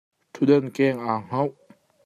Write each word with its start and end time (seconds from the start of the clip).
Ṭhu 0.33 0.43
dan 0.49 0.65
keng 0.75 0.99
aa 1.09 1.17
hngauh. 1.25 1.55